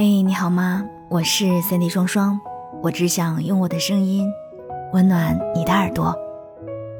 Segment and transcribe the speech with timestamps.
[0.00, 0.88] 嘿，你好吗？
[1.08, 2.38] 我是 Cindy 双双，
[2.84, 4.30] 我只想用我的声音
[4.92, 6.14] 温暖你的耳朵。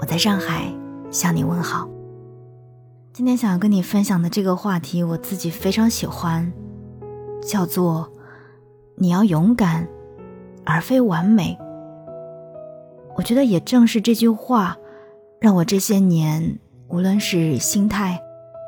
[0.01, 0.65] 我在上海
[1.09, 1.89] 向你问好。
[3.13, 6.53] 今天想要跟你分享的这个话题，我自己非常喜欢，
[7.41, 8.11] 叫做
[8.99, 9.87] “你要勇敢，
[10.65, 11.57] 而非完美”。
[13.15, 14.77] 我觉得也正是这句话，
[15.39, 16.59] 让我这些年，
[16.89, 18.21] 无论是心态，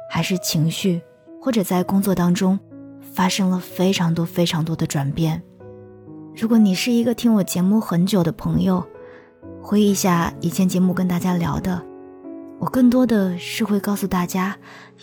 [0.08, 1.02] 还是情绪，
[1.42, 2.56] 或者在工作当中，
[3.12, 5.42] 发生了非常多非常多的转变。
[6.36, 8.86] 如果你是一个听我节目很久的朋友，
[9.60, 11.82] 回忆一下以前节目跟大家聊的，
[12.58, 14.56] 我更多的是会告诉大家，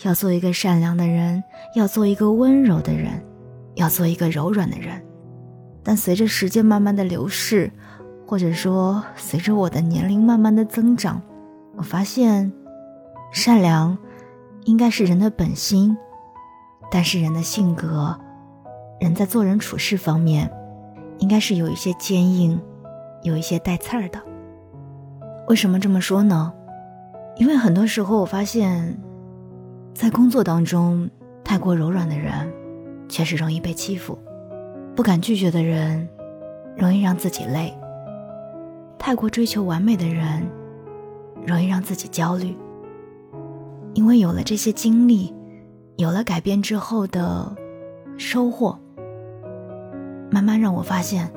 [0.03, 1.43] 要做一个善良的人，
[1.75, 3.23] 要做一个温柔的人，
[3.75, 5.03] 要做一个柔软的人。
[5.83, 7.71] 但随着时间慢慢的流逝，
[8.25, 11.21] 或者说随着我的年龄慢慢的增长，
[11.75, 12.51] 我发现，
[13.31, 13.97] 善良
[14.65, 15.95] 应该是人的本心，
[16.89, 18.17] 但是人的性格，
[18.99, 20.49] 人在做人处事方面，
[21.19, 22.59] 应该是有一些坚硬，
[23.23, 24.21] 有一些带刺儿的。
[25.47, 26.53] 为什么这么说呢？
[27.37, 28.97] 因为很多时候我发现，
[29.93, 31.09] 在工作当中，
[31.43, 32.51] 太过柔软的人，
[33.07, 34.17] 确实容易被欺负；
[34.95, 36.07] 不敢拒绝的人，
[36.75, 37.71] 容易让自己累；
[38.97, 40.47] 太过追求完美的人，
[41.45, 42.57] 容易让自己焦虑。
[43.93, 45.33] 因为有了这些经历，
[45.97, 47.55] 有了改变之后的
[48.19, 48.77] 收获，
[50.29, 51.31] 慢慢让我发现，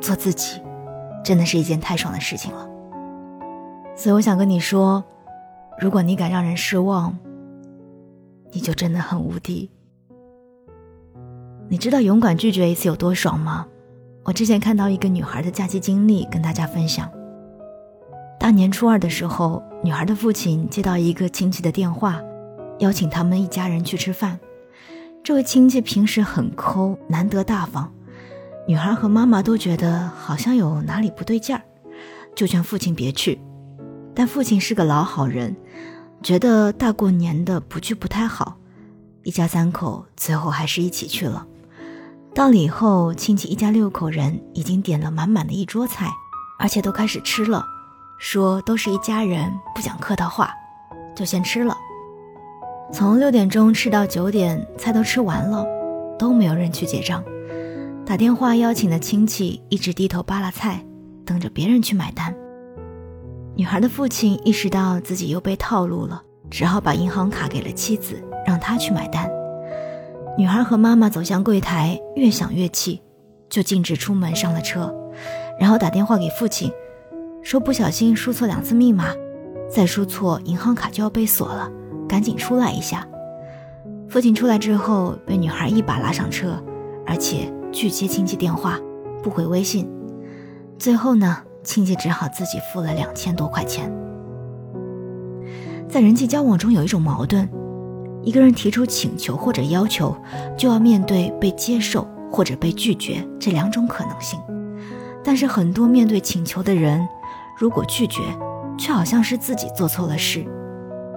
[0.00, 0.60] 做自己，
[1.24, 2.68] 真的是一件太爽的事情了。
[3.94, 5.04] 所以我想跟你说，
[5.78, 7.16] 如果你敢让人失望，
[8.50, 9.70] 你就真的很无敌。
[11.68, 13.68] 你知道勇敢拒绝一次有多爽吗？
[14.24, 17.08] 我之前看到一个女孩的假期经历，跟大家分享。
[18.40, 22.20] 大年初二的时候，女孩的父亲接到一个亲戚的电话，
[22.78, 24.38] 邀请他们一家人去吃饭。
[25.22, 27.92] 这位亲戚平时很抠，难得大方，
[28.68, 31.62] 女孩和妈妈都觉得好像有哪里不对劲儿，
[32.34, 33.40] 就劝父亲别去。
[34.14, 35.56] 但父亲是个老好人，
[36.22, 38.56] 觉得大过年的不去不太好，
[39.24, 41.46] 一家三口最后还是一起去了。
[42.32, 46.08] 到了以后，亲戚一家六口人已经点了满满的一桌菜，
[46.58, 47.64] 而且都开始吃了，
[48.18, 50.50] 说都是一家人，不讲客套话，
[51.16, 51.76] 就先吃了。
[52.92, 55.66] 从六点钟吃到九点，菜都吃完了，
[56.18, 57.22] 都没有人去结账。
[58.06, 60.80] 打电话邀请的亲戚一直低头扒拉菜，
[61.24, 62.34] 等着别人去买单。
[63.56, 69.28] 女孩的父亲意识到自己又被套路了，只好把银行卡给了妻子，让她去买单。
[70.38, 73.02] 女孩和妈妈走向柜台，越想越气，
[73.50, 74.94] 就径直出门上了车，
[75.58, 76.70] 然后打电话给父亲，
[77.42, 79.06] 说不小心输错两次密码，
[79.68, 81.68] 再输错银行卡就要被锁了，
[82.08, 83.06] 赶紧出来一下。
[84.08, 86.62] 父亲出来之后，被女孩一把拉上车，
[87.04, 88.78] 而且拒接亲戚电话，
[89.22, 89.88] 不回微信。
[90.78, 91.38] 最后呢？
[91.64, 93.92] 亲戚只好自己付了两千多块钱。
[95.88, 97.48] 在人际交往中有一种矛盾，
[98.22, 100.16] 一个人提出请求或者要求，
[100.56, 104.38] 就要面对被接受或者被拒绝这两种可能性。
[105.24, 107.04] 但是很多面对请求的人，
[107.58, 108.22] 如果拒绝，
[108.78, 110.46] 却好像是自己做错了事，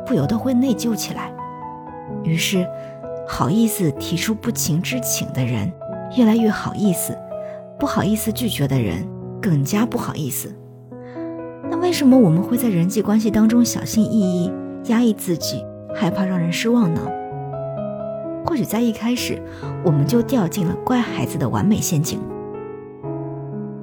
[0.09, 1.31] 不由得会内疚起来。
[2.23, 2.67] 于是，
[3.27, 5.71] 好意思提出不情之请的人，
[6.17, 7.13] 越来越好意思；
[7.77, 9.07] 不好意思拒绝的人。
[9.41, 10.53] 更加不好意思。
[11.71, 14.51] 那为什么我们会在人际关系当中小心翼翼、
[14.87, 15.63] 压抑自己，
[15.95, 17.01] 害怕让人失望呢？
[18.45, 19.41] 或许在一开始，
[19.85, 22.19] 我们就掉进了乖孩子的完美陷阱。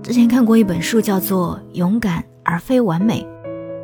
[0.03, 3.23] 之前看过一本书，叫做《勇敢而非完美》，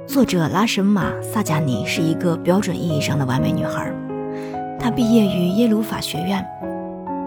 [0.07, 3.93] 作者拉什玛·萨贾尼是一个标准意义上的完美女孩。
[4.79, 6.45] 她毕业于耶鲁法学院，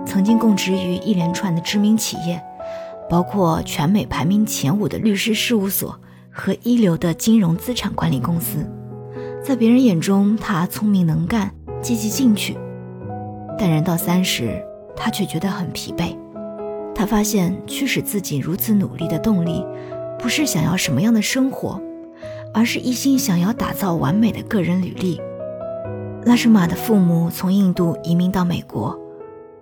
[0.06, 2.42] 曾经供职于一连串的知名企业。
[3.08, 5.96] 包括全美排名前五的律师事务所
[6.32, 8.68] 和一流的金融资产管理公司，
[9.44, 11.54] 在别人眼中，他聪明能干、
[11.84, 12.58] 积极进取。
[13.60, 14.60] 但人到三十，
[14.96, 16.18] 他却觉得很疲惫。
[16.96, 19.64] 他发现驱使自己如此努力的动力，
[20.18, 21.80] 不是想要什么样的生活，
[22.56, 25.20] 而是一心想要打造完美的个人履历。
[26.24, 28.98] 拉什玛的父母从印度移民到美国，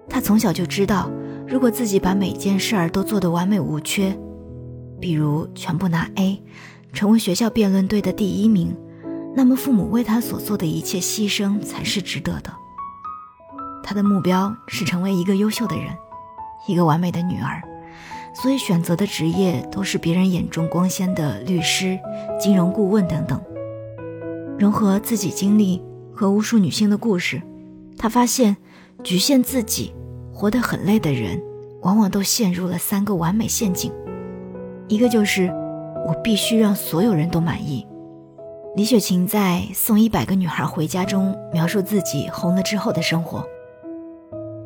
[0.07, 1.09] 他从小就知道。
[1.47, 4.15] 如果自己把每件事儿都做得完美无缺，
[4.99, 6.41] 比如全部拿 A，
[6.93, 8.77] 成为学校辩论队的第一名，
[9.35, 12.53] 那么父母为他所做的一切牺牲才是值得的。
[13.83, 15.87] 他的目标是成为一个优秀的人，
[16.67, 17.61] 一个完美的女儿，
[18.33, 21.99] 所以选择的职业都是别人眼中光鲜的律师、
[22.39, 23.41] 金融顾问等等。
[24.57, 25.81] 融合自己经历
[26.13, 27.41] 和无数女性的故事，
[27.97, 28.57] 他发现
[29.03, 29.93] 局限自己。
[30.35, 31.39] 活得很累的人，
[31.83, 33.91] 往往都陷入了三个完美陷阱。
[34.87, 35.45] 一个就是
[36.07, 37.85] 我必须让所有人都满意。
[38.75, 43.45] 李雪琴在《送一百个女孩回家》中描述自己红了之后的生活，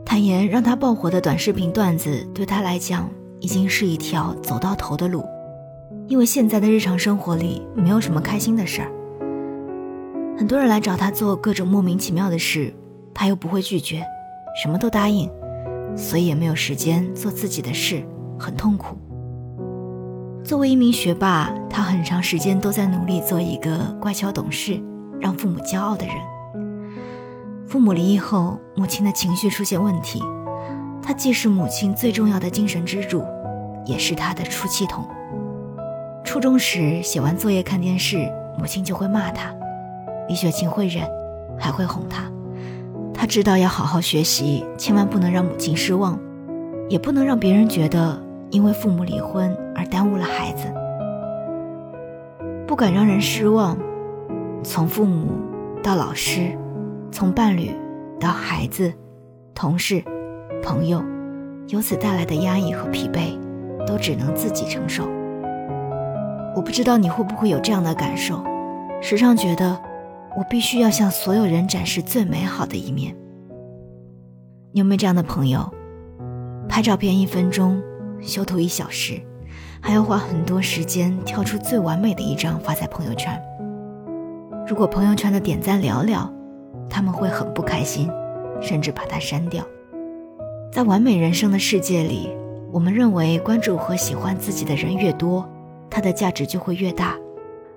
[0.06, 3.10] 坦言让她爆火的短视频段子对她来讲
[3.40, 5.24] 已经是一条走到头的路，
[6.08, 8.92] 因为现在的日常生活里没有什么开心的事儿。
[10.38, 12.74] 很多人来找他做各种莫名其妙的事，
[13.14, 14.04] 他又不会拒绝，
[14.62, 15.30] 什么都答应，
[15.96, 18.04] 所以也没有时间做自己的事，
[18.38, 18.98] 很痛苦。
[20.44, 24.82] 作为一名学霸，他很长时间都在努力做一个乖巧懂事、
[25.20, 26.16] 让父母骄傲的人。
[27.68, 30.22] 父母离异后，母亲的情绪出现问题，
[31.08, 33.24] 他既是母亲最重要的精神支柱，
[33.86, 35.08] 也是他的出气筒。
[36.22, 39.56] 初中时写完作业看电视，母亲就会骂他，
[40.28, 41.08] 李雪琴会忍，
[41.58, 42.30] 还会哄他。
[43.14, 46.20] 他知道要好好学习，千万不能让母亲失望，
[46.90, 48.22] 也不能让别人觉得。
[48.50, 50.74] 因为父母离婚而耽误了孩子，
[52.68, 53.78] 不敢让人失望。
[54.62, 55.32] 从父母
[55.82, 56.58] 到老师，
[57.14, 57.72] 从伴侣
[58.20, 58.94] 到孩子、
[59.54, 60.04] 同事、
[60.68, 61.02] 朋友，
[61.70, 63.40] 由此带来的压抑和疲惫，
[63.86, 65.08] 都只能自己承受。
[66.54, 68.44] 我不知道你会不会有这样的感受，
[69.02, 69.80] 时常觉得
[70.36, 73.16] 我必须要向所有人展示最美好的一面。
[74.74, 75.74] 你有没有这样的朋友？
[76.68, 77.82] 拍照片一分钟。
[78.20, 79.22] 修图一小时，
[79.80, 83.42] 还要花很多时间挑出最完美的一张发在朋友圈。
[84.68, 86.30] 如果朋友圈的点赞寥寥，
[86.90, 88.12] 他们会很不开心，
[88.60, 89.64] 甚至把它删掉。
[90.72, 92.30] 在完美人生的世界里，
[92.72, 95.48] 我们认为关注和喜欢自己的人越多，
[95.90, 97.16] 他的价值就会越大，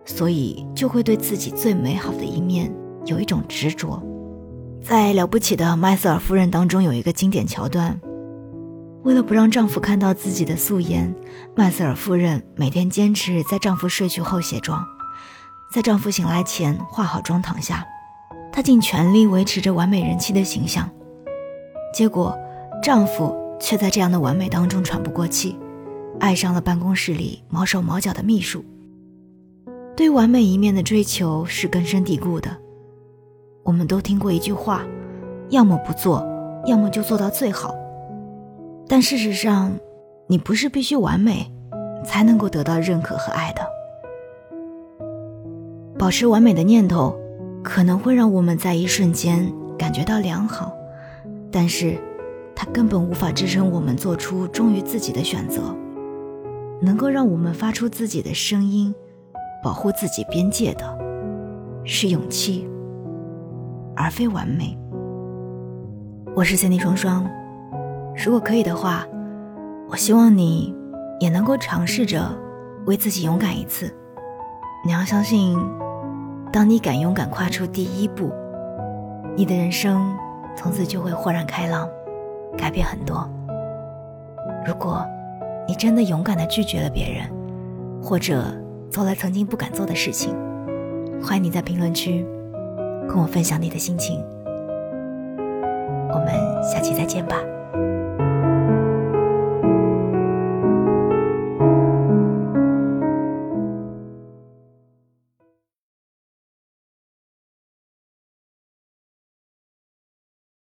[0.04, 2.70] 所以就会对自己最美好的一面
[3.06, 4.02] 有一种执着。
[4.82, 7.98] 在《了不起的麦瑟尔夫人》当中，有一个经典桥段。
[9.02, 11.14] 为了不让丈夫看到自己的素颜，
[11.54, 14.84] 麦瑟尔夫人每天坚持在丈夫睡去后卸妆，
[15.72, 17.87] 在丈夫醒来前化好妆躺下，
[18.52, 20.90] 她尽全力维持着完美人妻的形象。
[21.94, 22.38] 结果，
[22.82, 25.55] 丈夫却在这样的完美当中喘不过气，
[26.19, 28.65] 爱上了办公室里毛手毛脚的秘书。
[29.94, 32.56] 对完美一面的追求是根深蒂固的，
[33.62, 34.82] 我们都听过一句话：
[35.50, 36.27] 要么不做，
[36.65, 37.75] 要么就做到最好。
[38.88, 39.73] 但事实上，
[40.26, 41.53] 你不是必须完美，
[42.03, 43.61] 才能够得到认可和爱的。
[45.99, 47.15] 保持完美的念头，
[47.62, 50.73] 可能会让我们在一瞬间感觉到良好，
[51.53, 51.99] 但是，
[52.61, 55.75] 它根本无法支撑我们做出忠于自己的选择。
[56.79, 58.95] 能够让我们发出自己的声音，
[59.65, 60.85] 保护自己边界的，
[61.85, 62.69] 是勇气，
[63.97, 64.79] 而非完美。
[66.37, 67.27] 我是三 D 双双。
[68.15, 69.07] 如果可以的话，
[69.89, 70.75] 我希望你
[71.19, 72.31] 也能够尝试着
[72.85, 73.91] 为自己勇敢一次。
[74.85, 75.59] 你要相信，
[76.53, 78.31] 当你敢勇敢跨出第一步，
[79.35, 80.15] 你的人生
[80.55, 81.89] 从此就会豁然开朗，
[82.56, 83.29] 改变很多。
[84.67, 85.05] 如果
[85.67, 87.31] 你真的勇敢的拒绝了别人，
[88.02, 88.44] 或者
[88.91, 90.35] 做了曾经不敢做的事情，
[91.23, 92.26] 欢迎你在评论区
[93.08, 94.25] 跟我分享你的心情。
[96.12, 97.37] 我们下期再见吧。